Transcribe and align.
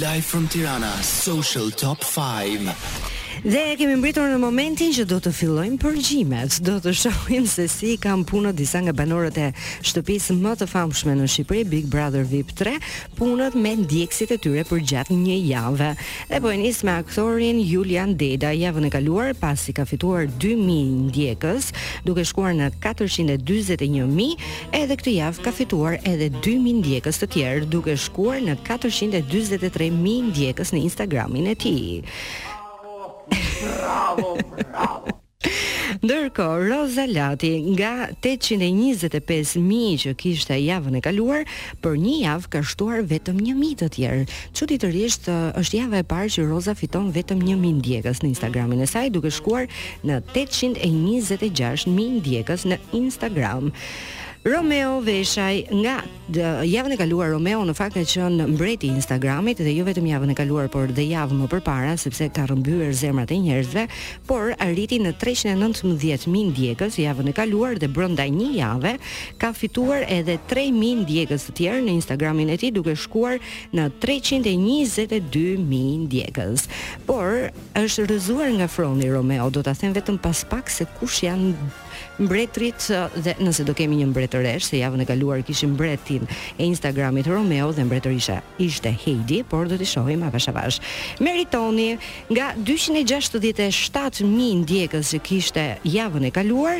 Live 0.00 0.24
from 0.24 0.48
Tirana, 0.48 0.90
Social 1.02 1.70
Top 1.70 2.02
5. 2.02 3.14
Dhe 3.44 3.74
kemi 3.76 3.98
mbritur 4.00 4.30
në 4.32 4.38
momentin 4.40 4.94
që 4.96 5.02
do 5.10 5.18
të 5.20 5.28
fillojmë 5.36 5.76
përgjimet. 5.82 6.54
Do 6.64 6.78
të 6.80 6.94
shohim 7.02 7.44
se 7.50 7.66
si 7.68 7.90
kanë 8.00 8.24
punët 8.30 8.56
disa 8.56 8.80
nga 8.80 8.94
banorët 8.96 9.36
e 9.42 9.48
shtëpisë 9.84 10.36
më 10.40 10.54
të 10.62 10.68
famshme 10.70 11.12
në 11.18 11.26
Shqipëri, 11.28 11.66
Big 11.68 11.90
Brother 11.92 12.24
VIP 12.30 12.54
3, 12.56 12.78
punët 13.18 13.58
me 13.60 13.74
ndjekësit 13.82 14.32
e 14.38 14.38
tyre 14.40 14.64
për 14.70 14.80
gjatë 14.92 15.18
një 15.20 15.36
javë. 15.50 15.90
Dhe 16.32 16.40
po 16.46 16.54
e 16.54 16.56
nis 16.62 16.80
me 16.88 16.96
aktorin 17.02 17.60
Julian 17.60 18.16
Deda 18.16 18.54
javën 18.56 18.88
e 18.88 18.92
kaluar 18.96 19.28
pasi 19.42 19.76
ka 19.76 19.84
fituar 19.84 20.24
2000 20.40 21.12
ndjekës, 21.12 21.70
duke 22.08 22.24
shkuar 22.30 22.56
në 22.56 22.72
441000, 22.80 24.32
edhe 24.80 24.96
këtë 25.04 25.16
javë 25.18 25.44
ka 25.44 25.52
fituar 25.60 26.00
edhe 26.08 26.32
2000 26.40 26.80
ndjekës 26.80 27.20
të 27.22 27.30
tjerë, 27.36 27.68
duke 27.76 28.00
shkuar 28.08 28.40
në 28.48 28.56
443000 28.64 30.30
ndjekës 30.32 30.72
në 30.72 30.84
Instagramin 30.88 31.52
e 31.52 31.58
tij. 31.60 32.14
Ndërkohë, 36.06 36.66
Roza 36.70 37.04
Lati 37.10 37.50
nga 37.72 38.08
825.000 38.22 39.98
që 40.02 40.12
kishte 40.20 40.54
javën 40.60 40.98
e 40.98 41.00
kaluar, 41.02 41.42
për 41.82 41.96
një 42.02 42.14
javë 42.24 42.50
ka 42.52 42.60
shtuar 42.72 43.00
vetëm 43.10 43.40
1.000 43.42 43.78
të 43.80 43.88
tjerë. 43.96 44.20
Çuditërisht 44.58 45.26
është 45.58 45.80
javë 45.80 46.02
e 46.02 46.06
parë 46.12 46.32
që 46.36 46.44
Roza 46.50 46.76
fiton 46.78 47.08
vetëm 47.16 47.42
1.000 47.48 47.80
ndjekës 47.80 48.22
në 48.22 48.30
Instagramin 48.34 48.84
e 48.84 48.88
saj, 48.92 49.08
duke 49.16 49.32
shkuar 49.34 49.66
në 50.06 50.20
826.000 50.36 52.10
ndjekës 52.20 52.68
në 52.70 52.80
Instagram. 53.02 53.72
Romeo 54.46 55.02
Veshaj 55.02 55.66
nga 55.82 56.06
dhe, 56.30 56.62
javën 56.70 56.94
e 56.94 57.00
kaluar 57.02 57.34
Romeo 57.34 57.64
në 57.66 57.72
fakt 57.74 57.96
ka 57.98 58.02
qenë 58.06 58.44
mbreti 58.54 58.86
i 58.86 58.92
Instagramit 58.94 59.58
dhe 59.58 59.72
jo 59.74 59.82
vetëm 59.88 60.06
javën 60.06 60.30
e 60.30 60.38
kaluar 60.38 60.68
por 60.70 60.86
dhe 60.94 61.02
javën 61.08 61.34
më 61.40 61.48
përpara 61.50 61.96
sepse 61.98 62.22
ka 62.30 62.44
rrëmbyer 62.46 62.94
zemrat 62.94 63.32
e 63.34 63.40
njerëzve, 63.42 63.84
por 64.30 64.52
arriti 64.62 65.00
në 65.02 65.16
319.000 65.18 66.30
ndjekës 66.52 66.94
javën 67.02 67.26
e 67.26 67.34
kaluar 67.34 67.74
dhe 67.82 67.90
brenda 67.90 68.22
një 68.30 68.50
jave 68.60 68.94
ka 69.42 69.50
fituar 69.52 70.06
edhe 70.06 70.38
3000 70.54 71.02
ndjekës 71.02 71.42
të 71.48 71.52
tjerë 71.58 71.82
në 71.88 71.92
Instagramin 71.98 72.48
e 72.54 72.56
tij 72.62 72.70
duke 72.78 72.94
shkuar 73.02 73.36
në 73.74 73.84
322.000 74.04 76.06
ndjekës. 76.06 76.60
Por 77.08 77.50
është 77.82 78.00
rrëzuar 78.06 78.48
nga 78.60 78.70
froni 78.70 79.10
Romeo, 79.10 79.50
do 79.50 79.58
ta 79.66 79.74
them 79.74 79.90
vetëm 79.98 80.14
pas 80.22 80.38
pak 80.46 80.70
se 80.70 80.86
kush 81.00 81.24
janë 81.26 81.50
mbretrit 82.18 82.88
dhe 83.20 83.34
nëse 83.40 83.64
do 83.68 83.74
kemi 83.76 83.98
një 84.00 84.08
mbretëresh, 84.10 84.68
se 84.70 84.80
javën 84.80 85.02
e 85.04 85.06
kaluar 85.08 85.42
kishim 85.44 85.74
mbretin 85.76 86.24
e 86.56 86.64
Instagramit 86.64 87.28
Romeo 87.28 87.70
dhe 87.76 87.84
mbretërisha 87.84 88.40
ishte 88.62 88.92
Heidi, 89.04 89.42
por 89.44 89.68
do 89.68 89.76
t'i 89.76 89.86
shohim 89.86 90.24
avash 90.24 90.48
avash. 90.50 90.78
Meritoni 91.20 91.96
nga 92.32 92.52
267.000 92.56 94.24
ndjekës 94.62 95.12
që 95.14 95.20
kishte 95.26 95.66
javën 95.84 96.28
e 96.28 96.32
kaluar, 96.32 96.78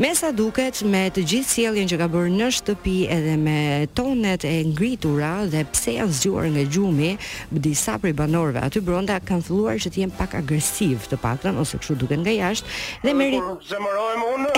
me 0.00 0.12
sa 0.16 0.32
duket 0.32 0.80
me 0.88 1.04
të 1.12 1.26
gjithë 1.34 1.58
sjelljen 1.58 1.90
që 1.92 2.00
ka 2.00 2.08
bërë 2.14 2.32
në 2.38 2.50
shtëpi 2.58 2.98
edhe 3.12 3.36
me 3.44 3.58
tonet 3.96 4.46
e 4.48 4.54
ngritura 4.72 5.34
dhe 5.52 5.66
pse 5.72 5.98
janë 5.98 6.16
zgjuar 6.22 6.48
nga 6.54 6.64
gjumi, 6.70 7.12
disa 7.50 7.98
prej 8.00 8.16
banorëve 8.18 8.64
aty 8.64 8.80
brenda 8.84 9.20
kanë 9.20 9.44
filluar 9.46 9.76
që 9.84 9.92
t'jem 9.94 10.16
pak 10.16 10.38
agresiv 10.40 11.06
të 11.12 11.20
paktën 11.22 11.60
ose 11.60 11.76
kështu 11.76 11.98
duken 12.06 12.24
nga 12.24 12.32
jashtë 12.38 12.80
dhe 13.04 13.14
merit 13.16 13.68
zemërohem 13.68 14.24
unë 14.32 14.57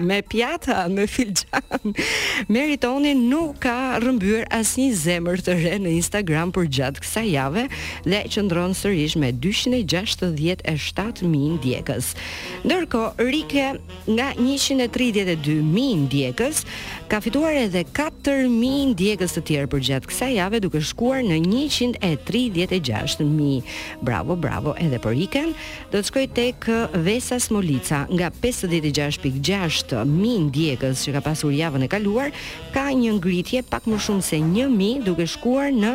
me 0.00 0.22
pjata, 0.22 0.88
me 0.88 1.06
filxhan. 1.06 1.62
Meritoni 2.48 3.14
nuk 3.16 3.58
ka 3.64 3.98
rrëmbyer 4.00 4.46
asnjë 4.54 4.94
zemër 5.02 5.40
të 5.44 5.52
re 5.60 5.74
në 5.82 5.90
Instagram 6.00 6.48
për 6.54 6.66
gjatë 6.78 6.98
kësaj 7.04 7.24
jave 7.32 7.64
dhe 8.06 8.20
qëndron 8.32 8.72
sërish 8.76 9.16
me 9.20 9.28
267.000 9.34 11.44
ndjekës. 11.58 12.06
Ndërkohë, 12.66 13.12
Rike 13.32 13.66
nga 14.10 14.28
132.000 14.38 15.94
ndjekës 16.06 16.56
ka 17.12 17.18
fituar 17.22 17.54
edhe 17.66 17.82
4.000 17.84 17.88
ndjekës 18.94 19.32
të 19.36 19.40
tjerë 19.50 19.68
për 19.74 19.80
gjatë 19.90 20.06
kësaj 20.10 20.30
jave 20.38 20.56
duke 20.64 20.80
shkuar 20.82 21.20
në 21.26 21.36
136.000. 21.44 23.58
Bravo, 24.02 24.32
bravo 24.36 24.74
edhe 24.80 24.98
për 25.02 25.12
Riken. 25.18 25.50
Do 25.92 25.96
të 26.00 26.06
shkoj 26.08 26.26
tek 26.36 26.58
Vesa 27.04 27.36
Smolica 27.42 27.98
nga 28.16 28.28
56.6 28.42 29.81
është 29.82 30.02
1000 30.04 30.44
ndjekës 30.48 31.02
që 31.06 31.14
ka 31.18 31.22
pasur 31.26 31.50
javën 31.54 31.84
e 31.84 31.88
kaluar, 31.90 32.28
ka 32.74 32.86
një 32.94 33.12
ngritje 33.18 33.60
pak 33.68 33.84
më 33.90 33.96
shumë 34.06 34.22
se 34.30 34.36
1000 34.38 35.02
duke 35.10 35.26
shkuar 35.26 35.68
në 35.74 35.92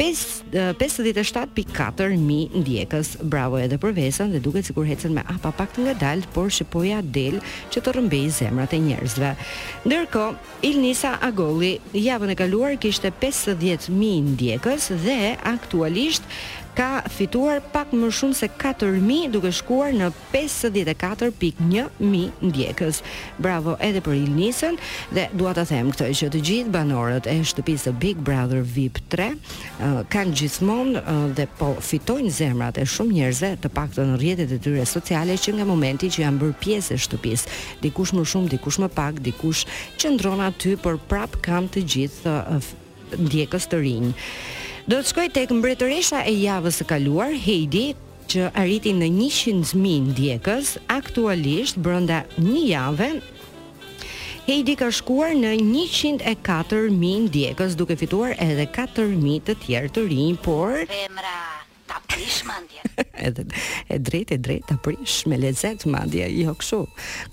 57.4 0.00 2.14
mi 2.16 2.46
ndjekës, 2.56 3.08
bravo 3.20 3.58
edhe 3.60 3.76
për 3.82 3.92
vesën 3.98 4.30
dhe 4.32 4.40
duket 4.40 4.64
cikur 4.70 4.86
hecen 4.88 5.12
me 5.12 5.20
apa 5.28 5.50
pak 5.52 5.74
të 5.76 5.78
nga 5.84 5.92
dalt, 6.00 6.24
por 6.32 6.48
shepoja 6.48 7.02
del 7.04 7.36
që 7.68 7.78
të 7.84 7.88
rëmbej 7.98 8.26
zemrat 8.38 8.72
e 8.72 8.80
njerëzve. 8.86 9.34
Ndërko, 9.84 10.22
Ilnisa 10.70 11.12
Agoli, 11.20 11.74
javën 11.92 12.32
e 12.32 12.38
kaluar, 12.40 12.78
kishte 12.80 13.12
50.000 13.12 13.92
ndjekës 14.38 14.82
dhe 15.04 15.34
aktualisht 15.52 16.24
ka 16.80 17.04
fituar 17.12 17.58
pak 17.74 17.90
më 17.92 18.08
shumë 18.16 18.36
se 18.38 18.46
4000 18.56 19.26
duke 19.34 19.50
shkuar 19.52 19.90
në 19.92 20.06
54.1000 20.32 22.06
ndjekës. 22.46 23.02
Bravo 23.42 23.74
edhe 23.84 24.00
për 24.04 24.14
Ilnisën 24.22 24.78
dhe 25.12 25.26
dua 25.36 25.52
ta 25.58 25.66
them 25.68 25.90
këtë 25.92 26.06
që 26.22 26.28
të 26.32 26.40
gjithë 26.48 26.72
banorët 26.72 27.28
e 27.28 27.34
shtëpisë 27.50 27.82
së 27.90 27.92
Big 28.04 28.22
Brother 28.24 28.62
VIP 28.64 29.02
3 29.12 29.36
kanë 30.16 30.32
gjithmonë 30.40 31.04
dhe 31.36 31.46
po 31.60 31.68
fitojnë 31.84 32.32
zemrat 32.38 32.80
e 32.80 32.86
shumë 32.88 33.16
njerëzve 33.18 33.52
të 33.66 33.72
paktën 33.76 34.14
në 34.14 34.16
rrjetet 34.22 34.56
e 34.56 34.60
tyre 34.64 34.88
sociale 34.88 35.36
që 35.42 35.58
nga 35.58 35.68
momenti 35.68 36.08
që 36.14 36.24
janë 36.24 36.40
bërë 36.44 36.58
pjesë 36.64 36.96
e 36.96 37.02
shtëpisë, 37.04 37.58
dikush 37.84 38.14
më 38.16 38.24
shumë, 38.32 38.48
dikush 38.56 38.80
më 38.80 38.88
pak, 38.96 39.20
dikush 39.28 39.66
qëndron 40.00 40.40
aty 40.48 40.76
por 40.80 40.96
prap 41.10 41.36
kanë 41.44 41.74
të 41.76 41.84
gjithë 41.94 42.38
ndjekës 43.26 43.68
të 43.68 43.84
rinj. 43.84 44.10
Do 44.88 45.00
të 45.02 45.08
shkoj 45.12 45.26
tek 45.36 45.50
mbretëresha 45.52 46.22
e 46.28 46.32
javës 46.40 46.80
së 46.80 46.86
kaluar, 46.92 47.34
Heidi, 47.44 47.90
që 48.30 48.48
arriti 48.56 48.94
në 48.96 49.10
100.000 49.12 50.14
ndjekës, 50.14 50.76
aktualisht 50.94 51.76
brenda 51.82 52.22
një 52.38 52.62
jave, 52.70 53.10
Heidi 54.48 54.74
ka 54.80 54.88
shkuar 54.94 55.36
në 55.36 55.52
104.000 55.60 57.28
ndjekës 57.28 57.76
duke 57.78 57.98
fituar 58.00 58.32
edhe 58.40 58.66
4.000 58.78 59.44
të 59.50 59.58
tjerë 59.66 59.92
të 59.98 60.06
rinj, 60.10 60.40
por 60.46 60.78
madje. 62.44 62.80
Edhe 63.30 63.44
e 63.90 63.98
drejtë 64.00 64.36
e 64.36 64.40
drejtë 64.44 64.68
ta 64.70 64.76
prish 64.80 65.26
me 65.28 65.36
lezet 65.40 65.82
madje, 65.90 66.26
jo 66.32 66.54
kështu. 66.58 66.78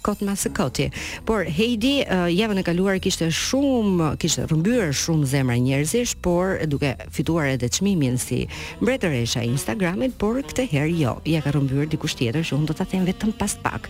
Kot 0.06 0.24
mas 0.28 0.44
e 0.48 0.52
koti. 0.56 0.88
Por 1.28 1.46
Heidi 1.48 2.02
uh, 2.04 2.26
javën 2.32 2.60
e 2.62 2.66
kaluar 2.66 2.98
kishte 3.04 3.30
shumë, 3.34 4.14
kishte 4.22 4.46
rrëmbyer 4.50 4.92
shumë 4.98 5.30
zemra 5.32 5.58
njerëzish, 5.64 6.16
por 6.24 6.58
duke 6.70 6.94
fituar 7.16 7.54
edhe 7.54 7.70
çmimin 7.78 8.18
si 8.22 8.44
mbretëresha 8.82 9.46
e 9.46 9.52
Instagramit, 9.54 10.18
por 10.22 10.42
këtë 10.50 10.68
herë 10.74 10.96
jo. 11.00 11.16
Ja 11.30 11.44
ka 11.46 11.54
rrëmbyer 11.56 11.88
dikush 11.94 12.18
tjetër 12.20 12.48
që 12.52 12.58
un 12.58 12.68
do 12.70 12.76
ta 12.78 12.86
them 12.88 13.08
vetëm 13.08 13.36
pas 13.40 13.56
pak. 13.64 13.88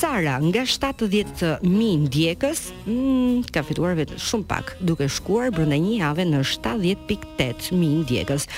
Sara 0.00 0.36
nga 0.44 0.66
70000 0.68 1.60
ndjekës, 2.08 2.66
mm, 2.84 3.48
ka 3.54 3.64
fituar 3.66 3.96
vetëm 4.00 4.20
shumë 4.20 4.48
pak, 4.50 4.74
duke 4.84 5.08
shkuar 5.08 5.52
brenda 5.54 5.80
një 5.80 6.00
jave 6.02 6.28
në 6.28 6.44
70.8000 6.52 7.92
ndjekës 8.04 8.48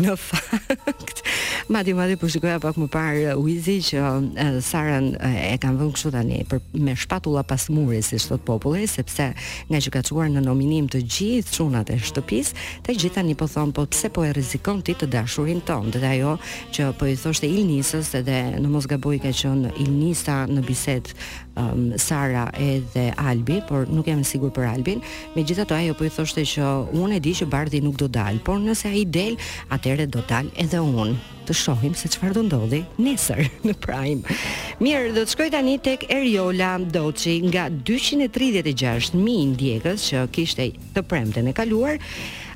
në 0.00 0.16
fakt 0.16 1.22
Madi, 1.70 1.94
di 1.94 2.16
po 2.18 2.26
shikoja 2.26 2.58
pak 2.58 2.74
më 2.74 2.86
parë 2.90 3.34
Uizi 3.38 3.76
uh, 3.78 3.86
që 3.86 3.98
um, 4.02 4.24
Sara 4.64 4.96
uh, 4.98 5.34
e 5.54 5.54
kanë 5.62 5.78
vënë 5.78 5.94
kështu 5.94 6.10
tani 6.10 6.40
për 6.50 6.58
me 6.82 6.94
shpatulla 6.98 7.44
pas 7.46 7.62
murit 7.70 8.02
si 8.02 8.18
thot 8.18 8.42
populli 8.42 8.82
sepse 8.90 9.28
nga 9.70 9.78
që 9.84 9.90
ka 9.94 10.02
çuar 10.02 10.26
në 10.34 10.42
nominim 10.42 10.88
të 10.90 11.04
gjithë 11.06 11.54
çunat 11.54 11.92
e 11.94 11.98
shtëpisë, 12.02 12.56
të 12.82 12.96
gjithë 12.98 13.16
tani 13.20 13.36
po 13.38 13.46
thon 13.46 13.70
po 13.76 13.86
pse 13.86 14.10
po 14.10 14.24
e 14.26 14.32
rrezikon 14.34 14.82
ti 14.82 14.96
të 14.98 15.06
dashurin 15.14 15.62
ton, 15.62 15.86
dhe 15.94 16.02
ajo 16.16 16.34
që 16.74 16.90
po 16.98 17.06
i 17.06 17.14
thoshte 17.22 17.46
Ilnisës 17.46 18.10
edhe 18.18 18.40
në 18.58 18.66
mos 18.72 18.90
gaboj 18.90 19.20
ka 19.22 19.30
qen 19.30 19.68
Ilnisa 19.86 20.42
në 20.50 20.64
bisedë 20.66 21.14
um, 21.62 21.86
Sara 21.94 22.48
edhe 22.58 23.12
Albi, 23.22 23.60
por 23.68 23.86
nuk 23.86 24.10
jam 24.10 24.22
sigur 24.24 24.30
sigurt 24.32 24.54
për 24.58 24.68
Albin. 24.72 25.02
Megjithatë 25.36 25.76
ajo 25.78 25.94
po 25.94 26.06
i 26.10 26.10
thoshte 26.10 26.42
që 26.56 26.70
unë 26.96 27.18
e 27.20 27.22
di 27.22 27.34
që 27.38 27.46
Bardhi 27.52 27.82
nuk 27.84 27.98
do 28.00 28.08
dal, 28.10 28.40
por 28.42 28.58
nëse 28.64 28.88
ai 28.90 29.04
del, 29.12 29.36
atëherë 29.70 30.08
do 30.10 30.24
dal 30.26 30.48
edhe 30.58 30.80
unë 30.82 31.20
të 31.48 31.54
shohim 31.58 31.94
se 31.98 32.08
çfarë 32.12 32.34
do 32.38 32.42
ndodhi 32.46 32.82
nesër 33.02 33.42
në 33.66 33.74
Prime. 33.82 34.36
Mirë, 34.82 35.12
do 35.16 35.24
të 35.26 35.32
shkoj 35.34 35.48
tani 35.54 35.76
tek 35.82 36.06
Eriola 36.12 36.74
Doçi 36.94 37.38
nga 37.48 37.66
236000 37.92 39.50
ndjekës 39.54 40.08
që 40.12 40.24
kishte 40.34 40.70
të 40.94 41.06
premten 41.10 41.50
e 41.50 41.56
kaluar 41.56 41.98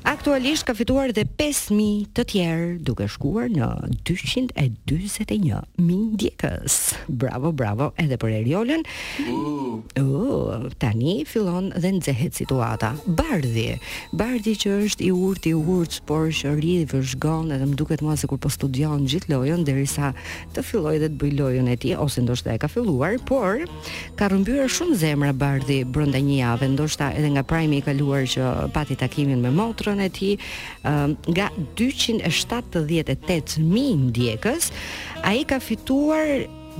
aktualisht 0.07 0.63
ka 0.63 0.71
fituar 0.71 1.11
dhe 1.11 1.25
5000 1.35 2.07
të 2.15 2.23
tjerë 2.31 2.67
duke 2.87 3.05
shkuar 3.11 3.49
në 3.51 3.67
241 4.07 5.65
mijë 5.83 6.53
Bravo, 7.11 7.51
bravo 7.51 7.89
edhe 7.99 8.15
për 8.19 8.37
Eriolën. 8.39 8.83
Uh. 9.27 9.57
Uh, 9.99 10.67
tani 10.79 11.25
fillon 11.27 11.69
dhe 11.75 11.91
nxehet 11.99 12.39
situata. 12.39 12.93
Bardhi, 13.07 13.81
Bardhi 14.15 14.55
që 14.55 14.77
është 14.87 15.03
i 15.09 15.11
urt 15.11 15.45
i 15.49 15.53
urt, 15.57 15.99
por 16.07 16.31
që 16.31 16.55
rrit 16.55 16.95
vëzhgon 16.95 17.51
edhe 17.55 17.67
më 17.67 17.75
duket 17.77 18.01
mua 18.03 18.15
sikur 18.17 18.39
po 18.39 18.49
studion 18.53 19.03
gjithë 19.05 19.33
lojën 19.33 19.67
derisa 19.67 20.13
të 20.55 20.63
fillojë 20.69 21.03
dhe 21.03 21.11
të 21.11 21.19
bëj 21.21 21.33
lojën 21.41 21.67
e 21.73 21.77
tij 21.83 21.97
ose 21.99 22.23
ndoshta 22.23 22.55
e 22.55 22.61
ka 22.63 22.71
filluar, 22.71 23.19
por 23.27 23.65
ka 24.15 24.31
rrëmbyer 24.31 24.71
shumë 24.71 24.99
zemra 25.03 25.35
Bardhi 25.35 25.83
brenda 25.83 26.23
një 26.23 26.39
jave, 26.45 26.71
ndoshta 26.77 27.11
edhe 27.11 27.35
nga 27.35 27.43
primi 27.43 27.81
i 27.81 27.87
kaluar 27.89 28.23
që 28.23 28.71
pati 28.71 28.95
takimin 28.95 29.43
me 29.43 29.51
motrën 29.51 29.96
ekran 29.97 29.97
e 29.97 30.09
tij 30.09 30.37
nga 31.25 31.51
278.000 31.75 31.81
ndjekës, 33.97 34.69
ai 35.23 35.45
ka 35.45 35.59
fituar 35.59 36.25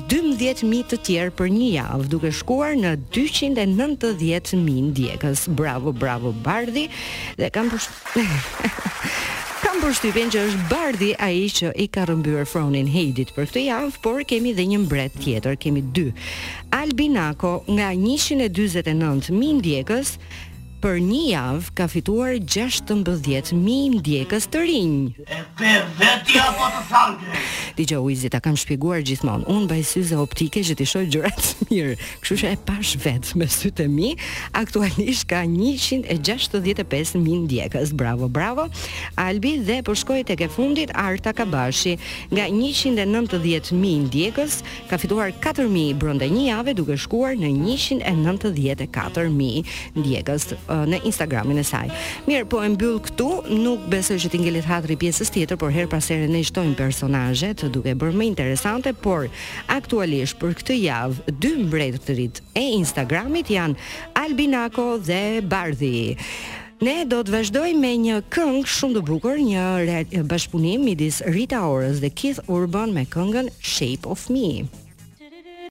12.000 0.07 0.83
të 0.93 0.99
tjerë 1.07 1.31
për 1.39 1.47
një 1.57 1.69
javë, 1.73 2.05
duke 2.11 2.29
shkuar 2.31 2.75
në 2.77 2.91
290.000 3.09 4.55
ndjekës. 4.91 5.47
Bravo, 5.57 5.89
bravo, 5.91 6.33
Bardhi! 6.45 6.83
Dhe 7.39 7.49
kam 7.49 7.69
përsh... 7.71 7.89
kam 9.65 9.79
përshtypjen 9.81 10.29
që 10.29 10.43
është 10.49 10.59
Bardhi 10.69 11.09
ai 11.17 11.47
që 11.49 11.71
i 11.81 11.87
ka 11.89 12.05
rrëmbyer 12.05 12.45
fronin 12.45 12.85
Heidit 12.93 13.33
për 13.33 13.45
këtë 13.49 13.63
javë, 13.71 13.91
por 14.05 14.21
kemi 14.29 14.49
edhe 14.53 14.65
një 14.69 14.79
mbret 14.83 15.13
tjetër, 15.17 15.57
kemi 15.65 15.81
dy. 15.81 16.11
Albinako 16.77 17.55
nga 17.65 17.89
149.000 17.97 19.33
ndjekës, 19.57 20.09
për 20.81 20.99
një 21.01 21.19
javë 21.31 21.69
ka 21.77 21.85
fituar 21.89 22.33
16.000 22.37 23.87
ndjekës 23.97 24.45
të 24.53 24.59
rinj. 24.67 25.05
E 25.25 25.27
vetë 25.57 25.91
veti 25.97 26.37
po 26.57 26.65
të 26.75 26.81
sangre? 26.89 27.35
Digjo, 27.77 27.97
uizit, 28.05 28.31
ta 28.33 28.39
kam 28.41 28.55
shpiguar 28.57 29.01
gjithmonë. 29.05 29.45
Unë 29.53 29.67
baj 29.69 29.83
syze 29.89 30.15
optike 30.17 30.61
që 30.65 30.73
t'i 30.79 30.85
shoj 30.89 31.03
gjërat 31.13 31.43
mirë. 31.69 31.91
Këshu 32.23 32.35
që 32.41 32.47
e 32.53 32.55
pash 32.69 32.91
vetë 33.03 33.29
me 33.37 33.47
sytë 33.57 33.81
e 33.87 33.89
mi, 33.93 34.09
aktualisht 34.57 35.25
ka 35.29 35.39
165.000 35.49 37.25
ndjekës. 37.45 37.89
Bravo, 37.97 38.25
bravo. 38.33 38.63
Albi 39.21 39.51
dhe 39.67 39.79
përshkoj 39.87 40.21
po 40.21 40.25
të 40.29 40.33
ke 40.43 40.47
fundit 40.53 40.89
Arta 40.97 41.31
Kabashi. 41.37 41.93
Nga 42.33 42.45
190.000 42.53 43.73
ndjekës, 44.07 44.53
ka 44.93 44.97
fituar 45.01 45.29
4.000 45.41 45.93
brënda 46.01 46.27
një 46.33 46.43
jave 46.51 46.71
duke 46.81 46.95
shkuar 47.01 47.33
në 47.37 47.49
194.000 47.57 49.65
ndjekës 49.97 50.43
Eh, 50.67 50.73
në 50.89 50.97
Instagramin 51.07 51.61
e 51.61 51.63
saj. 51.65 51.85
Mirë, 52.27 52.45
po 52.51 52.59
e 52.63 52.67
mbyll 52.73 52.97
këtu, 53.05 53.27
nuk 53.55 53.85
besoj 53.91 54.17
që 54.19 54.29
ti 54.33 54.39
ngelit 54.41 54.67
hatri 54.67 54.97
pjesës 54.99 55.29
tjetër, 55.31 55.55
por 55.61 55.71
her 55.71 55.87
pas 55.91 56.03
here 56.11 56.27
ne 56.27 56.41
shtojmë 56.43 56.75
personazhe 56.79 57.53
të 57.57 57.69
duke 57.75 57.93
bërë 57.95 58.19
më 58.19 58.25
interesante, 58.31 58.91
por 58.93 59.29
aktualisht 59.71 60.35
për 60.41 60.55
këtë 60.59 60.75
javë 60.81 61.35
dy 61.43 61.51
mbretërit 61.63 62.41
e 62.61 62.65
Instagramit 62.81 63.47
janë 63.53 63.79
Albinako 64.19 64.97
dhe 65.07 65.21
Bardhi. 65.47 66.17
Ne 66.83 66.97
do 67.09 67.21
të 67.25 67.33
vazhdojmë 67.37 67.79
me 67.81 67.93
një 68.01 68.17
këngë 68.35 68.67
shumë 68.73 68.97
të 68.99 69.05
bukur, 69.07 69.39
një 69.39 70.25
bashkëpunim 70.29 70.83
midis 70.85 71.21
Rita 71.25 71.63
Orës 71.71 72.03
dhe 72.03 72.11
Keith 72.11 72.43
Urban 72.53 72.91
me 72.93 73.07
këngën 73.09 73.49
Shape 73.61 74.03
of 74.13 74.27
Me. 74.29 74.86